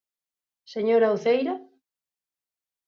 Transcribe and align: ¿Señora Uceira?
¿Señora 0.73 1.13
Uceira? 1.17 1.55